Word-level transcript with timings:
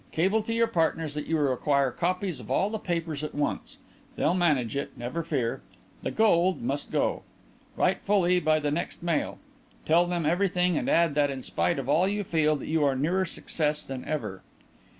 Cable 0.11 0.41
to 0.41 0.51
your 0.55 0.65
partners 0.65 1.13
that 1.13 1.27
you 1.27 1.37
require 1.37 1.91
copies 1.91 2.39
of 2.39 2.49
all 2.49 2.71
the 2.71 2.79
papers 2.79 3.23
at 3.23 3.35
once. 3.35 3.77
They'll 4.15 4.33
manage 4.33 4.75
it, 4.75 4.97
never 4.97 5.21
fear. 5.21 5.61
The 6.01 6.09
gold... 6.09 6.59
must 6.63 6.89
go. 6.91 7.21
Write 7.77 8.01
fully 8.01 8.39
by 8.39 8.59
the 8.59 8.71
next 8.71 9.03
mail. 9.03 9.37
Tell 9.85 10.07
them 10.07 10.25
everything 10.25 10.75
and 10.75 10.89
add 10.89 11.13
that 11.13 11.29
in 11.29 11.43
spite 11.43 11.77
of 11.77 11.87
all 11.87 12.07
you 12.07 12.23
feel 12.23 12.55
that 12.55 12.67
you 12.67 12.83
are 12.83 12.95
nearer 12.95 13.25
success 13.25 13.83
than 13.83 14.03
ever." 14.05 14.41